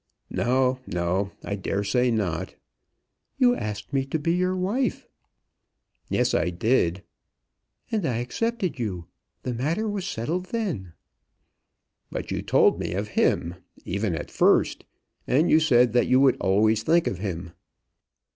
[0.31, 2.55] "No, no; I daresay not."
[3.37, 5.05] "You asked me to be your wife."
[6.09, 7.03] "Yes; I did."
[7.91, 9.05] "And I accepted you.
[9.43, 10.93] The matter was settled then."
[12.11, 13.53] "But you told me of him,
[13.85, 14.85] even at first.
[15.27, 17.51] And you said that you would always think of him."